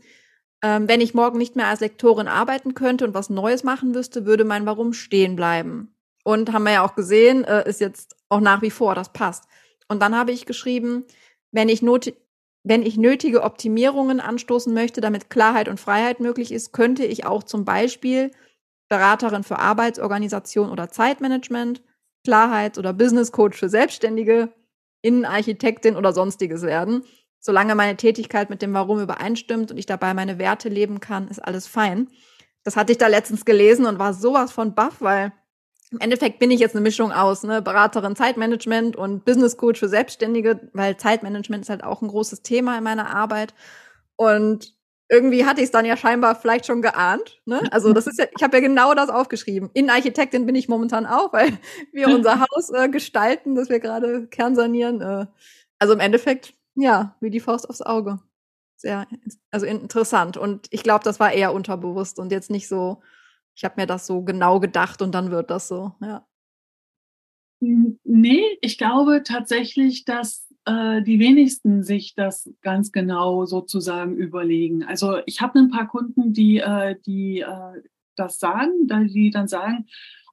ähm, 0.62 0.88
wenn 0.88 1.00
ich 1.00 1.14
morgen 1.14 1.38
nicht 1.38 1.56
mehr 1.56 1.68
als 1.68 1.80
Lektorin 1.80 2.26
arbeiten 2.26 2.74
könnte 2.74 3.04
und 3.04 3.14
was 3.14 3.30
Neues 3.30 3.62
machen 3.62 3.92
müsste, 3.92 4.26
würde 4.26 4.44
mein 4.44 4.66
Warum 4.66 4.92
stehen 4.92 5.36
bleiben. 5.36 5.94
Und 6.24 6.52
haben 6.52 6.64
wir 6.64 6.72
ja 6.72 6.84
auch 6.84 6.96
gesehen, 6.96 7.44
äh, 7.44 7.68
ist 7.68 7.80
jetzt 7.80 8.16
auch 8.28 8.40
nach 8.40 8.60
wie 8.60 8.70
vor, 8.70 8.94
das 8.94 9.12
passt. 9.12 9.44
Und 9.88 10.02
dann 10.02 10.16
habe 10.16 10.32
ich 10.32 10.46
geschrieben, 10.46 11.04
wenn 11.52 11.68
ich, 11.68 11.80
not 11.80 12.12
wenn 12.68 12.82
ich 12.82 12.98
nötige 12.98 13.42
Optimierungen 13.42 14.20
anstoßen 14.20 14.75
möchte, 14.75 15.00
damit 15.00 15.30
Klarheit 15.30 15.68
und 15.68 15.80
Freiheit 15.80 16.20
möglich 16.20 16.52
ist, 16.52 16.72
könnte 16.72 17.04
ich 17.04 17.25
auch 17.25 17.42
zum 17.42 17.64
Beispiel 17.64 18.30
Beraterin 18.88 19.42
für 19.42 19.58
Arbeitsorganisation 19.58 20.70
oder 20.70 20.90
Zeitmanagement, 20.90 21.82
Klarheits- 22.26 22.78
oder 22.78 22.92
Business 22.92 23.32
Coach 23.32 23.58
für 23.58 23.68
Selbstständige, 23.68 24.52
Innenarchitektin 25.02 25.96
oder 25.96 26.12
sonstiges 26.12 26.62
werden. 26.62 27.04
Solange 27.40 27.75
meine 27.75 27.96
Tätigkeit 27.96 28.50
mit 28.50 28.60
dem 28.60 28.75
Warum 28.75 29.00
übereinstimmt 29.00 29.70
und 29.70 29.78
ich 29.78 29.87
dabei 29.87 30.12
meine 30.12 30.38
Werte 30.38 30.68
leben 30.68 31.00
kann, 31.00 31.28
ist 31.28 31.42
alles 31.42 31.66
fein. 31.66 32.08
Das 32.64 32.76
hatte 32.76 32.92
ich 32.92 32.98
da 32.98 33.06
letztens 33.06 33.44
gelesen 33.44 33.87
und 33.87 33.98
war 33.98 34.12
sowas 34.12 34.52
von 34.52 34.75
baff, 34.75 34.96
weil 35.00 35.32
im 35.90 36.00
Endeffekt 36.00 36.38
bin 36.38 36.50
ich 36.50 36.61
jetzt 36.61 36.75
eine 36.75 36.83
Mischung 36.83 37.12
aus, 37.12 37.42
ne, 37.42 37.62
Beraterin 37.62 38.16
Zeitmanagement 38.16 38.97
und 38.97 39.25
Business 39.25 39.57
Coach 39.57 39.80
für 39.80 39.88
Selbstständige, 39.88 40.68
weil 40.73 40.97
Zeitmanagement 40.97 41.62
ist 41.62 41.71
halt 41.71 41.85
auch 41.85 42.02
ein 42.02 42.09
großes 42.09 42.42
Thema 42.42 42.76
in 42.76 42.85
meiner 42.85 43.14
Arbeit. 43.14 43.54
Und 44.16 44.75
irgendwie 45.09 45.47
hatte 45.47 45.61
ich 45.61 45.66
es 45.66 45.71
dann 45.71 45.87
ja 45.87 45.97
scheinbar 45.97 46.35
vielleicht 46.35 46.66
schon 46.66 46.83
geahnt. 46.83 47.40
Ne? 47.47 47.62
Also 47.71 47.92
das 47.92 48.07
ist 48.07 48.18
ja, 48.18 48.26
ich 48.37 48.42
habe 48.42 48.59
ja 48.59 48.61
genau 48.61 48.95
das 48.95 49.09
aufgeschrieben. 49.09 49.71
Innenarchitektin 49.73 50.45
bin 50.45 50.54
ich 50.54 50.68
momentan 50.68 51.07
auch, 51.07 51.33
weil 51.33 51.50
wir 51.92 52.09
unser 52.09 52.40
Haus 52.50 52.71
äh, 52.71 52.88
gestalten, 52.88 53.54
das 53.54 53.71
wir 53.71 53.80
gerade 53.80 54.26
kernsanieren. 54.26 55.00
Äh, 55.00 55.26
also 55.78 55.95
im 55.95 56.00
Endeffekt, 56.00 56.54
ja, 56.75 57.16
wie 57.21 57.30
die 57.30 57.40
Faust 57.40 57.68
aufs 57.71 57.83
Auge. 57.83 58.18
Sehr, 58.76 59.09
also 59.50 59.66
interessant. 59.66 60.37
Und 60.37 60.66
ich 60.71 60.83
glaube, 60.83 61.04
das 61.04 61.18
war 61.18 61.33
eher 61.33 61.52
unterbewusst 61.52 62.18
und 62.18 62.30
jetzt 62.30 62.50
nicht 62.50 62.68
so, 62.68 63.02
ich 63.58 63.64
habe 63.64 63.74
mir 63.76 63.86
das 63.88 64.06
so 64.06 64.22
genau 64.22 64.60
gedacht 64.60 65.02
und 65.02 65.12
dann 65.12 65.32
wird 65.32 65.50
das 65.50 65.66
so, 65.66 65.92
ja. 66.00 66.24
Nee, 67.60 68.44
ich 68.60 68.78
glaube 68.78 69.24
tatsächlich, 69.24 70.04
dass 70.04 70.46
äh, 70.64 71.02
die 71.02 71.18
wenigsten 71.18 71.82
sich 71.82 72.14
das 72.14 72.48
ganz 72.62 72.92
genau 72.92 73.46
sozusagen 73.46 74.14
überlegen. 74.14 74.84
Also 74.84 75.18
ich 75.26 75.40
habe 75.40 75.58
ein 75.58 75.70
paar 75.70 75.88
Kunden, 75.88 76.32
die, 76.32 76.58
äh, 76.58 76.94
die 77.04 77.40
äh, 77.40 77.82
das 78.14 78.38
sagen, 78.38 78.86
die 78.86 79.30
dann 79.30 79.48
sagen, 79.48 79.86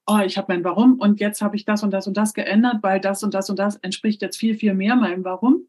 oh, 0.06 0.20
ich 0.24 0.38
habe 0.38 0.54
mein 0.54 0.64
Warum 0.64 1.00
und 1.00 1.20
jetzt 1.20 1.42
habe 1.42 1.56
ich 1.56 1.66
das 1.66 1.82
und 1.82 1.90
das 1.90 2.06
und 2.06 2.18
das 2.18 2.36
geändert, 2.36 2.84
weil 2.84 3.00
das 3.00 3.24
und 3.24 3.34
das 3.34 3.50
und 3.50 3.58
das 3.58 3.78
entspricht 3.78 4.22
jetzt 4.22 4.38
viel, 4.38 4.54
viel 4.54 4.76
mehr 4.76 4.96
meinem 4.96 5.24
Warum. 5.24 5.68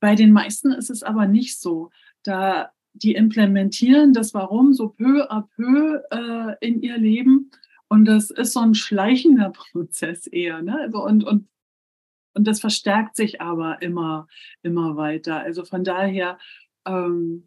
Bei 0.00 0.14
den 0.14 0.32
meisten 0.32 0.72
ist 0.72 0.88
es 0.88 1.02
aber 1.02 1.26
nicht 1.26 1.60
so. 1.60 1.90
Da 2.22 2.72
die 2.94 3.14
implementieren 3.14 4.12
das 4.12 4.34
Warum 4.34 4.72
so 4.72 4.88
peu 4.88 5.30
à 5.30 5.48
peu 5.56 6.02
äh, 6.10 6.56
in 6.60 6.82
ihr 6.82 6.98
Leben. 6.98 7.50
Und 7.88 8.04
das 8.06 8.30
ist 8.30 8.52
so 8.52 8.60
ein 8.60 8.74
schleichender 8.74 9.50
Prozess 9.50 10.26
eher. 10.26 10.62
Ne? 10.62 10.78
Also 10.80 11.04
und, 11.04 11.24
und, 11.24 11.48
und 12.34 12.46
das 12.46 12.60
verstärkt 12.60 13.16
sich 13.16 13.40
aber 13.40 13.82
immer, 13.82 14.26
immer 14.62 14.96
weiter. 14.96 15.40
Also 15.40 15.64
von 15.64 15.84
daher, 15.84 16.38
ähm, 16.86 17.46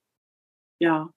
ja, 0.79 1.09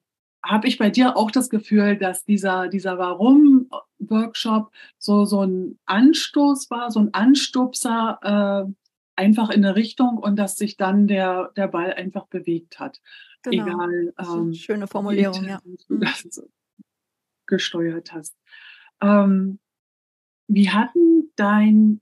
habe 0.43 0.67
ich 0.67 0.77
bei 0.77 0.89
dir 0.89 1.17
auch 1.17 1.31
das 1.31 1.49
Gefühl, 1.49 1.97
dass 1.97 2.23
dieser, 2.23 2.69
dieser 2.69 2.97
Warum-Workshop 2.97 4.71
so, 4.97 5.25
so 5.25 5.43
ein 5.43 5.77
Anstoß 5.85 6.71
war, 6.71 6.91
so 6.91 7.01
ein 7.01 7.13
Anstupser 7.13 8.65
äh, 8.67 8.73
einfach 9.19 9.49
in 9.49 9.65
eine 9.65 9.75
Richtung 9.75 10.17
und 10.17 10.37
dass 10.37 10.55
sich 10.55 10.77
dann 10.77 11.07
der, 11.07 11.51
der 11.57 11.67
Ball 11.67 11.93
einfach 11.93 12.27
bewegt 12.27 12.79
hat. 12.79 13.01
Genau. 13.43 13.65
Egal. 13.65 14.13
Ähm, 14.19 14.53
schöne 14.53 14.87
Formulierung, 14.87 15.43
ja. 15.45 15.61
Du 15.87 15.95
mhm. 15.95 16.01
das 16.01 16.41
gesteuert 17.45 18.13
hast. 18.13 18.35
Ähm, 19.01 19.59
wie 20.47 20.69
hat 20.69 20.91
dein 21.35 22.01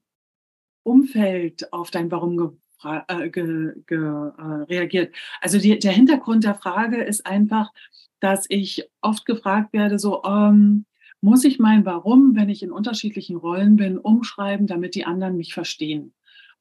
Umfeld 0.83 1.71
auf 1.73 1.91
dein 1.91 2.11
Warum 2.11 2.59
äh, 2.83 3.29
ge, 3.29 3.73
ge, 3.85 3.97
äh, 3.97 4.63
reagiert? 4.69 5.15
Also 5.41 5.59
die, 5.59 5.77
der 5.79 5.91
Hintergrund 5.91 6.43
der 6.43 6.55
Frage 6.55 7.03
ist 7.03 7.25
einfach, 7.25 7.71
dass 8.19 8.45
ich 8.49 8.89
oft 9.01 9.25
gefragt 9.25 9.73
werde, 9.73 9.99
so, 9.99 10.23
ähm, 10.23 10.85
muss 11.21 11.43
ich 11.43 11.59
mein 11.59 11.85
Warum, 11.85 12.35
wenn 12.35 12.49
ich 12.49 12.63
in 12.63 12.71
unterschiedlichen 12.71 13.37
Rollen 13.37 13.75
bin, 13.75 13.97
umschreiben, 13.97 14.67
damit 14.67 14.95
die 14.95 15.05
anderen 15.05 15.37
mich 15.37 15.53
verstehen? 15.53 16.13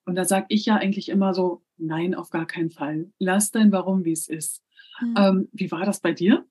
Und 0.05 0.15
da 0.15 0.25
sage 0.25 0.47
ich 0.49 0.67
ja 0.67 0.77
eigentlich 0.77 1.09
immer 1.09 1.35
so, 1.35 1.63
nein, 1.77 2.15
auf 2.15 2.31
gar 2.31 2.47
keinen 2.47 2.71
Fall. 2.71 3.11
Lass 3.19 3.51
dein 3.51 3.73
Warum, 3.73 4.05
wie 4.05 4.13
es 4.13 4.29
ist. 4.29 4.63
Mhm. 5.01 5.15
Ähm, 5.17 5.49
wie 5.53 5.71
war 5.71 5.85
das 5.85 6.01
bei 6.01 6.13
dir? 6.13 6.45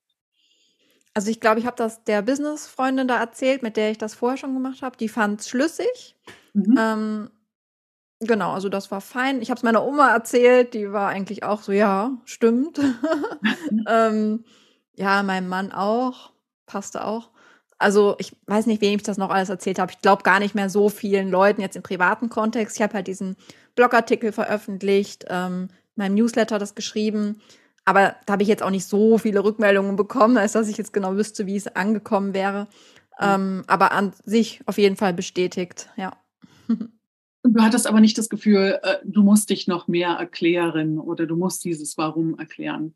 Also 1.14 1.32
ich 1.32 1.40
glaube, 1.40 1.60
ich 1.60 1.66
habe 1.66 1.78
das 1.78 2.04
der 2.04 2.22
Business-Freundin 2.22 3.08
da 3.08 3.18
erzählt, 3.18 3.64
mit 3.64 3.78
der 3.78 3.90
ich 3.90 3.98
das 3.98 4.16
vorher 4.16 4.38
schon 4.38 4.54
gemacht 4.54 4.82
habe. 4.82 4.98
Die 4.98 5.08
fand 5.08 5.40
es 5.40 5.48
schlüssig. 5.48 6.16
Mhm. 6.54 6.76
Ähm, 6.78 7.30
genau, 8.20 8.52
also 8.52 8.68
das 8.68 8.92
war 8.92 9.00
fein. 9.00 9.42
Ich 9.42 9.50
habe 9.50 9.58
es 9.58 9.64
meiner 9.64 9.86
Oma 9.86 10.12
erzählt, 10.12 10.74
die 10.74 10.92
war 10.92 11.08
eigentlich 11.08 11.44
auch 11.44 11.62
so, 11.62 11.72
ja, 11.72 12.12
stimmt. 12.26 12.80
ähm, 13.88 14.44
ja, 14.94 15.24
meinem 15.24 15.48
Mann 15.48 15.72
auch, 15.72 16.34
passte 16.66 17.06
auch. 17.06 17.32
Also 17.78 18.16
ich 18.20 18.36
weiß 18.48 18.66
nicht, 18.66 18.82
wem 18.82 18.96
ich 18.96 19.04
das 19.04 19.18
noch 19.18 19.30
alles 19.30 19.50
erzählt 19.50 19.80
habe. 19.80 19.92
Ich 19.92 20.02
glaube 20.02 20.24
gar 20.24 20.40
nicht 20.40 20.56
mehr 20.56 20.70
so 20.70 20.90
vielen 20.90 21.30
Leuten 21.30 21.62
jetzt 21.62 21.76
im 21.76 21.84
privaten 21.84 22.30
Kontext. 22.30 22.76
Ich 22.76 22.82
habe 22.82 22.94
halt 22.94 23.08
diesen 23.08 23.38
Blogartikel 23.76 24.32
veröffentlicht, 24.32 25.26
ähm, 25.30 25.70
meinem 25.96 26.16
Newsletter 26.16 26.60
das 26.60 26.76
geschrieben. 26.76 27.42
Aber 27.86 28.16
da 28.26 28.34
habe 28.34 28.44
ich 28.44 28.50
jetzt 28.50 28.64
auch 28.64 28.72
nicht 28.72 28.86
so 28.86 29.18
viele 29.18 29.44
Rückmeldungen 29.44 29.96
bekommen, 29.96 30.38
als 30.38 30.54
dass 30.54 30.68
ich 30.68 30.78
jetzt 30.78 30.92
genau 30.92 31.16
wüsste, 31.16 31.46
wie 31.46 31.56
es 31.56 31.68
angekommen 31.68 32.34
wäre. 32.34 32.68
Mhm. 33.20 33.26
Ähm, 33.28 33.64
aber 33.68 33.92
an 33.92 34.14
sich 34.26 34.62
auf 34.66 34.78
jeden 34.78 34.96
Fall 34.96 35.14
bestätigt, 35.14 35.90
ja. 35.96 36.14
Du 37.48 37.62
hattest 37.62 37.86
aber 37.86 38.00
nicht 38.00 38.18
das 38.18 38.30
Gefühl, 38.30 38.80
äh, 38.82 38.96
du 39.04 39.22
musst 39.22 39.52
dich 39.52 39.68
noch 39.68 39.88
mehr 39.88 40.10
erklären 40.10 40.98
oder 40.98 41.28
du 41.28 41.36
musst 41.36 41.64
dieses 41.64 41.96
Warum 41.96 42.40
erklären. 42.40 42.96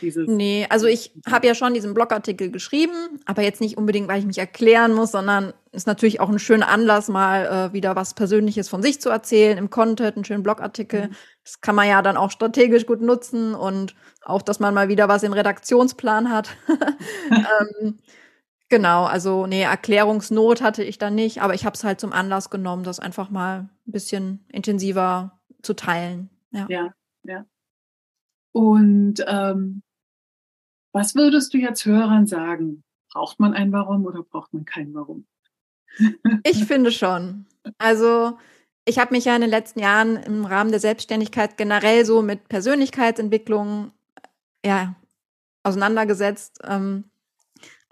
Dieses 0.00 0.26
nee, 0.26 0.66
also 0.70 0.86
ich 0.86 1.12
habe 1.30 1.46
ja 1.46 1.54
schon 1.54 1.74
diesen 1.74 1.92
Blogartikel 1.92 2.50
geschrieben, 2.50 3.20
aber 3.26 3.42
jetzt 3.42 3.60
nicht 3.60 3.76
unbedingt, 3.76 4.08
weil 4.08 4.20
ich 4.20 4.24
mich 4.24 4.38
erklären 4.38 4.94
muss, 4.94 5.12
sondern 5.12 5.52
ist 5.72 5.86
natürlich 5.86 6.20
auch 6.20 6.30
ein 6.30 6.38
schöner 6.38 6.68
Anlass, 6.68 7.08
mal 7.08 7.70
äh, 7.70 7.72
wieder 7.74 7.94
was 7.94 8.14
Persönliches 8.14 8.70
von 8.70 8.82
sich 8.82 9.00
zu 9.00 9.10
erzählen 9.10 9.58
im 9.58 9.68
Content, 9.68 10.16
einen 10.16 10.24
schönen 10.24 10.42
Blogartikel. 10.42 11.08
Mhm. 11.08 11.14
Das 11.44 11.60
kann 11.60 11.74
man 11.74 11.88
ja 11.88 12.02
dann 12.02 12.16
auch 12.16 12.30
strategisch 12.30 12.86
gut 12.86 13.00
nutzen 13.00 13.54
und 13.54 13.94
auch, 14.22 14.42
dass 14.42 14.60
man 14.60 14.74
mal 14.74 14.88
wieder 14.88 15.08
was 15.08 15.24
im 15.24 15.32
Redaktionsplan 15.32 16.30
hat. 16.30 16.56
ähm, 17.30 17.96
genau, 18.68 19.04
also 19.04 19.46
nee, 19.46 19.62
Erklärungsnot 19.62 20.62
hatte 20.62 20.84
ich 20.84 20.98
da 20.98 21.10
nicht, 21.10 21.42
aber 21.42 21.54
ich 21.54 21.66
habe 21.66 21.74
es 21.74 21.82
halt 21.82 22.00
zum 22.00 22.12
Anlass 22.12 22.48
genommen, 22.50 22.84
das 22.84 23.00
einfach 23.00 23.30
mal 23.30 23.68
ein 23.86 23.92
bisschen 23.92 24.44
intensiver 24.48 25.40
zu 25.62 25.74
teilen. 25.74 26.30
Ja, 26.52 26.66
ja. 26.68 26.94
ja. 27.24 27.44
Und 28.52 29.24
ähm, 29.26 29.82
was 30.92 31.14
würdest 31.14 31.54
du 31.54 31.58
jetzt 31.58 31.84
Hörern 31.86 32.26
sagen? 32.26 32.84
Braucht 33.10 33.40
man 33.40 33.54
ein 33.54 33.72
Warum 33.72 34.04
oder 34.04 34.22
braucht 34.22 34.52
man 34.52 34.64
kein 34.64 34.94
Warum? 34.94 35.26
ich 36.44 36.64
finde 36.64 36.92
schon. 36.92 37.46
Also 37.78 38.38
ich 38.84 38.98
habe 38.98 39.14
mich 39.14 39.24
ja 39.24 39.34
in 39.34 39.42
den 39.42 39.50
letzten 39.50 39.80
Jahren 39.80 40.16
im 40.16 40.44
Rahmen 40.44 40.70
der 40.70 40.80
Selbstständigkeit 40.80 41.56
generell 41.56 42.04
so 42.04 42.22
mit 42.22 42.48
Persönlichkeitsentwicklung 42.48 43.92
ja, 44.64 44.94
auseinandergesetzt. 45.62 46.60
Ähm, 46.64 47.04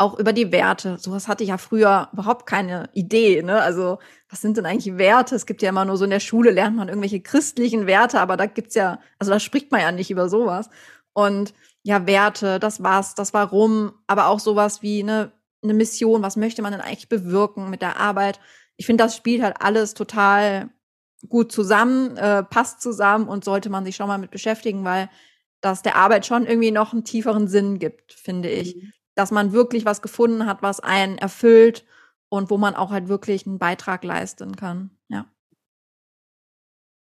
auch 0.00 0.18
über 0.18 0.32
die 0.32 0.50
Werte. 0.50 0.96
Sowas 0.98 1.28
hatte 1.28 1.44
ich 1.44 1.50
ja 1.50 1.58
früher 1.58 2.08
überhaupt 2.14 2.46
keine 2.46 2.88
Idee. 2.94 3.42
Ne? 3.42 3.60
Also, 3.60 3.98
was 4.30 4.40
sind 4.40 4.56
denn 4.56 4.64
eigentlich 4.64 4.96
Werte? 4.96 5.34
Es 5.34 5.44
gibt 5.44 5.60
ja 5.60 5.68
immer 5.68 5.84
nur 5.84 5.98
so 5.98 6.04
in 6.04 6.10
der 6.10 6.20
Schule 6.20 6.50
lernt 6.52 6.74
man 6.74 6.88
irgendwelche 6.88 7.20
christlichen 7.20 7.86
Werte, 7.86 8.18
aber 8.18 8.38
da 8.38 8.46
gibt's 8.46 8.74
ja, 8.74 8.98
also 9.18 9.30
da 9.30 9.38
spricht 9.38 9.70
man 9.70 9.82
ja 9.82 9.92
nicht 9.92 10.10
über 10.10 10.30
sowas. 10.30 10.70
Und 11.12 11.52
ja, 11.82 12.06
Werte, 12.06 12.58
das 12.58 12.82
war's, 12.82 13.14
das 13.14 13.34
Warum, 13.34 13.92
aber 14.06 14.28
auch 14.28 14.40
sowas 14.40 14.80
wie 14.80 15.02
ne, 15.02 15.32
eine 15.62 15.74
Mission, 15.74 16.22
was 16.22 16.36
möchte 16.36 16.62
man 16.62 16.72
denn 16.72 16.80
eigentlich 16.80 17.10
bewirken 17.10 17.68
mit 17.68 17.82
der 17.82 17.98
Arbeit? 17.98 18.40
Ich 18.78 18.86
finde, 18.86 19.04
das 19.04 19.14
spielt 19.14 19.42
halt 19.42 19.56
alles 19.60 19.92
total 19.92 20.70
gut 21.28 21.52
zusammen, 21.52 22.16
äh, 22.16 22.42
passt 22.42 22.80
zusammen 22.80 23.28
und 23.28 23.44
sollte 23.44 23.70
man 23.70 23.84
sich 23.84 23.96
schon 23.96 24.08
mal 24.08 24.18
mit 24.18 24.30
beschäftigen, 24.30 24.84
weil 24.84 25.10
das 25.60 25.82
der 25.82 25.96
Arbeit 25.96 26.24
schon 26.24 26.46
irgendwie 26.46 26.70
noch 26.70 26.92
einen 26.92 27.04
tieferen 27.04 27.46
Sinn 27.46 27.78
gibt, 27.78 28.12
finde 28.12 28.48
ich. 28.48 28.76
Mhm 28.76 28.92
dass 29.20 29.30
man 29.30 29.52
wirklich 29.52 29.84
was 29.84 30.00
gefunden 30.00 30.46
hat, 30.46 30.62
was 30.62 30.80
einen 30.80 31.18
erfüllt 31.18 31.84
und 32.30 32.48
wo 32.48 32.56
man 32.56 32.74
auch 32.74 32.90
halt 32.90 33.08
wirklich 33.08 33.46
einen 33.46 33.58
Beitrag 33.58 34.02
leisten 34.02 34.56
kann. 34.56 34.90
Ja. 35.08 35.30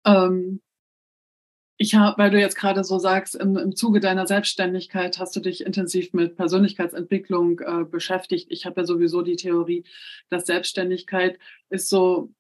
Ähm, 0.06 0.62
ich 1.78 1.96
habe, 1.96 2.18
weil 2.18 2.32
du 2.32 2.38
jetzt 2.38 2.58
gerade 2.58 2.84
so 2.84 3.00
sagst, 3.00 3.36
im, 3.36 3.56
im 3.56 3.74
Zuge 3.74 4.02
deiner 4.02 4.28
Selbstständigkeit 4.28 5.18
hast 5.18 5.34
du 5.36 5.40
dich 5.40 5.66
intensiv 5.66 6.12
mit 6.12 6.36
Persönlichkeitsentwicklung 6.36 7.60
äh, 7.60 7.86
beschäftigt. 7.86 8.48
Ich 8.50 8.66
habe 8.66 8.82
ja 8.82 8.86
sowieso 8.86 9.22
die 9.22 9.38
Theorie, 9.38 9.86
dass 10.30 10.46
Selbstständigkeit 10.46 11.40
ist 11.70 11.88
so 11.88 12.34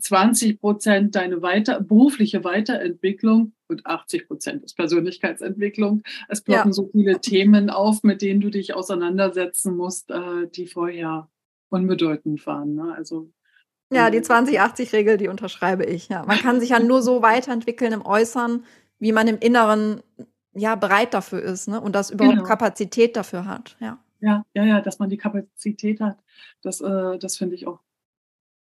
20 0.00 0.60
Prozent 0.60 1.14
deine 1.14 1.42
weiter, 1.42 1.80
berufliche 1.80 2.44
Weiterentwicklung 2.44 3.52
und 3.68 3.86
80 3.86 4.28
Prozent 4.28 4.64
ist 4.64 4.76
Persönlichkeitsentwicklung. 4.76 6.02
Es 6.28 6.42
ploppen 6.42 6.70
ja. 6.70 6.72
so 6.72 6.88
viele 6.92 7.20
Themen 7.20 7.70
auf, 7.70 8.02
mit 8.02 8.22
denen 8.22 8.40
du 8.40 8.50
dich 8.50 8.74
auseinandersetzen 8.74 9.76
musst, 9.76 10.10
äh, 10.10 10.48
die 10.54 10.66
vorher 10.66 11.28
unbedeutend 11.70 12.46
waren. 12.46 12.74
Ne? 12.74 12.94
Also 12.96 13.30
ja, 13.92 14.10
die 14.10 14.20
20-80-Regel, 14.20 15.18
die 15.18 15.28
unterschreibe 15.28 15.84
ich. 15.84 16.08
Ja. 16.08 16.24
Man 16.24 16.38
kann 16.38 16.60
sich 16.60 16.70
ja 16.70 16.80
nur 16.80 17.02
so 17.02 17.22
weiterentwickeln 17.22 17.92
im 17.92 18.04
Äußeren, 18.04 18.64
wie 18.98 19.12
man 19.12 19.28
im 19.28 19.38
Inneren 19.38 20.02
ja 20.54 20.74
bereit 20.74 21.14
dafür 21.14 21.42
ist, 21.42 21.68
ne? 21.68 21.80
Und 21.80 21.94
das 21.94 22.10
überhaupt 22.10 22.36
genau. 22.36 22.48
Kapazität 22.48 23.16
dafür 23.16 23.46
hat. 23.46 23.76
Ja. 23.80 23.98
ja, 24.20 24.44
ja, 24.54 24.64
ja, 24.64 24.80
dass 24.80 24.98
man 24.98 25.10
die 25.10 25.16
Kapazität 25.16 26.00
hat. 26.00 26.18
Das, 26.62 26.80
äh, 26.80 27.18
das 27.18 27.36
finde 27.36 27.56
ich 27.56 27.66
auch 27.66 27.80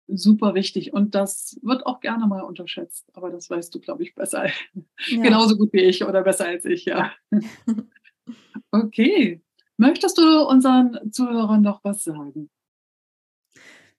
super 0.08 0.54
wichtig. 0.54 0.92
Und 0.92 1.14
das 1.14 1.58
wird 1.62 1.86
auch 1.86 2.00
gerne 2.00 2.26
mal 2.26 2.42
unterschätzt. 2.42 3.06
Aber 3.14 3.30
das 3.30 3.48
weißt 3.48 3.74
du, 3.74 3.80
glaube 3.80 4.02
ich, 4.02 4.14
besser. 4.14 4.46
Ja. 4.46 4.52
Genauso 5.22 5.56
gut 5.56 5.72
wie 5.72 5.82
ich 5.82 6.04
oder 6.04 6.22
besser 6.22 6.46
als 6.46 6.64
ich, 6.64 6.86
ja. 6.86 7.12
okay. 8.72 9.40
Möchtest 9.76 10.18
du 10.18 10.42
unseren 10.46 11.12
Zuhörern 11.12 11.62
noch 11.62 11.84
was 11.84 12.02
sagen? 12.02 12.50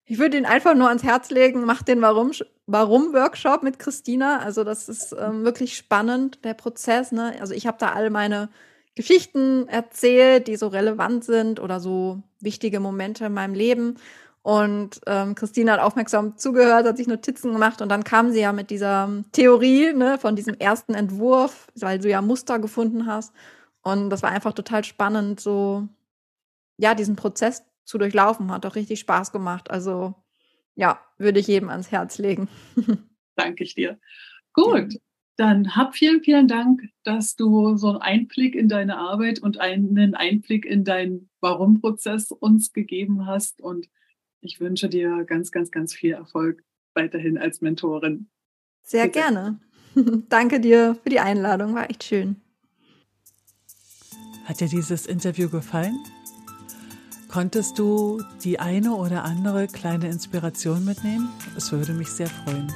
Ich 0.05 0.17
würde 0.17 0.37
ihn 0.37 0.45
einfach 0.45 0.73
nur 0.73 0.87
ans 0.87 1.03
Herz 1.03 1.29
legen, 1.29 1.65
mach 1.65 1.83
den 1.83 2.01
Warum-Workshop 2.01 3.61
mit 3.61 3.77
Christina. 3.77 4.39
Also 4.39 4.63
das 4.63 4.89
ist 4.89 5.15
ähm, 5.17 5.45
wirklich 5.45 5.77
spannend, 5.77 6.43
der 6.43 6.55
Prozess. 6.55 7.11
Ne? 7.11 7.35
Also 7.39 7.53
ich 7.53 7.67
habe 7.67 7.77
da 7.79 7.93
all 7.93 8.09
meine 8.09 8.49
Geschichten 8.95 9.67
erzählt, 9.67 10.47
die 10.47 10.55
so 10.55 10.67
relevant 10.67 11.23
sind 11.23 11.59
oder 11.59 11.79
so 11.79 12.23
wichtige 12.41 12.79
Momente 12.79 13.25
in 13.25 13.33
meinem 13.33 13.53
Leben. 13.53 13.97
Und 14.49 14.99
ähm, 15.05 15.35
Christina 15.35 15.73
hat 15.73 15.79
aufmerksam 15.79 16.35
zugehört, 16.35 16.87
hat 16.87 16.97
sich 16.97 17.05
Notizen 17.05 17.53
gemacht 17.53 17.83
und 17.83 17.89
dann 17.89 18.03
kam 18.03 18.31
sie 18.31 18.39
ja 18.39 18.51
mit 18.51 18.71
dieser 18.71 19.23
Theorie 19.31 19.93
ne, 19.93 20.17
von 20.17 20.35
diesem 20.35 20.55
ersten 20.55 20.95
Entwurf, 20.95 21.67
weil 21.75 21.99
du 21.99 22.09
ja 22.09 22.23
Muster 22.23 22.57
gefunden 22.57 23.05
hast. 23.05 23.31
Und 23.83 24.09
das 24.09 24.23
war 24.23 24.31
einfach 24.31 24.53
total 24.53 24.83
spannend, 24.83 25.39
so 25.39 25.87
ja, 26.77 26.95
diesen 26.95 27.15
Prozess 27.15 27.63
zu 27.85 27.99
durchlaufen. 27.99 28.51
Hat 28.51 28.65
auch 28.65 28.73
richtig 28.73 28.99
Spaß 29.01 29.31
gemacht. 29.31 29.69
Also 29.69 30.15
ja, 30.73 30.99
würde 31.19 31.39
ich 31.39 31.45
jedem 31.45 31.69
ans 31.69 31.91
Herz 31.91 32.17
legen. 32.17 32.47
Danke 33.35 33.63
ich 33.63 33.75
dir. 33.75 33.99
Gut, 34.53 34.93
ja. 34.93 34.99
dann 35.37 35.75
hab 35.75 35.93
vielen, 35.93 36.23
vielen 36.23 36.47
Dank, 36.47 36.89
dass 37.03 37.35
du 37.35 37.77
so 37.77 37.89
einen 37.89 38.01
Einblick 38.01 38.55
in 38.55 38.67
deine 38.67 38.97
Arbeit 38.97 39.37
und 39.37 39.59
einen 39.59 40.15
Einblick 40.15 40.65
in 40.65 40.83
deinen 40.83 41.29
Warum-Prozess 41.39 42.31
uns 42.31 42.73
gegeben 42.73 43.27
hast. 43.27 43.61
Und 43.61 43.87
ich 44.41 44.59
wünsche 44.59 44.89
dir 44.89 45.23
ganz, 45.25 45.51
ganz, 45.51 45.71
ganz 45.71 45.93
viel 45.93 46.13
Erfolg 46.13 46.63
weiterhin 46.93 47.37
als 47.37 47.61
Mentorin. 47.61 48.27
Sehr 48.83 49.05
Bitte. 49.05 49.19
gerne. 49.19 49.59
Danke 50.29 50.59
dir 50.59 50.95
für 51.03 51.09
die 51.09 51.19
Einladung, 51.19 51.75
war 51.75 51.89
echt 51.89 52.03
schön. 52.03 52.37
Hat 54.45 54.59
dir 54.59 54.67
dieses 54.67 55.05
Interview 55.05 55.49
gefallen? 55.49 55.97
Konntest 57.27 57.77
du 57.77 58.23
die 58.43 58.59
eine 58.59 58.95
oder 58.95 59.23
andere 59.23 59.67
kleine 59.67 60.07
Inspiration 60.07 60.83
mitnehmen? 60.83 61.29
Es 61.55 61.71
würde 61.71 61.93
mich 61.93 62.07
sehr 62.07 62.27
freuen. 62.27 62.73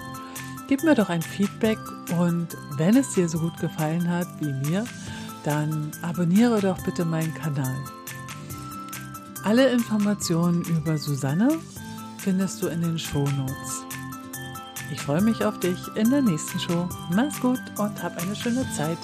Gib 0.68 0.84
mir 0.84 0.94
doch 0.94 1.10
ein 1.10 1.24
Feedback 1.24 1.80
und 2.20 2.50
wenn 2.78 2.96
es 2.96 3.16
dir 3.16 3.28
so 3.28 3.40
gut 3.40 3.58
gefallen 3.60 4.08
hat 4.08 4.28
wie 4.40 4.54
mir, 4.70 4.86
dann 5.44 5.92
abonniere 6.04 6.62
doch 6.62 6.84
bitte 6.86 7.04
meinen 7.04 7.34
Kanal. 7.34 7.76
Alle 9.44 9.70
Informationen 9.72 10.62
über 10.64 10.98
Susanne 10.98 11.50
findest 12.18 12.64
du 12.64 12.68
in 12.68 12.82
den 12.82 12.98
Show 12.98 13.28
Notes. 13.38 13.84
Ich 14.90 15.02
freue 15.02 15.22
mich 15.22 15.44
auf 15.44 15.60
dich 15.60 15.78
in 15.96 16.10
der 16.10 16.22
nächsten 16.22 16.58
Show. 16.60 16.88
Mach's 17.14 17.42
gut 17.42 17.60
und 17.78 18.02
hab 18.02 18.18
eine 18.22 18.36
schöne 18.38 18.66
Zeit. 18.72 18.98